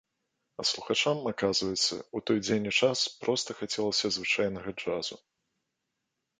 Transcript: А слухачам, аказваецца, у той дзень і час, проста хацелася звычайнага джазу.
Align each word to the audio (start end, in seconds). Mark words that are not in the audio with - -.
А 0.61 0.63
слухачам, 0.69 1.19
аказваецца, 1.31 1.99
у 2.17 2.23
той 2.31 2.41
дзень 2.47 2.67
і 2.71 2.73
час, 2.81 2.99
проста 3.21 3.49
хацелася 3.63 4.07
звычайнага 4.19 4.69
джазу. 4.81 5.15